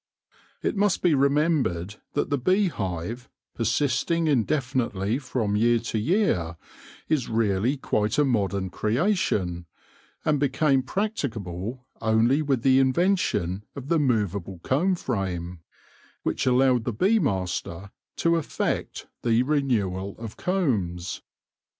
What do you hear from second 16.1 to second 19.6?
which allowed the bee master to effect the